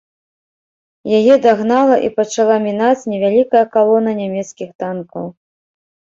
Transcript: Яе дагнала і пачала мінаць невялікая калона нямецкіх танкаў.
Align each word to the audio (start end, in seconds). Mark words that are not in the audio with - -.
Яе 1.17 1.35
дагнала 1.45 1.97
і 2.07 2.09
пачала 2.17 2.57
мінаць 2.65 2.97
невялікая 3.13 3.63
калона 3.77 4.11
нямецкіх 4.25 4.69
танкаў. 4.87 5.25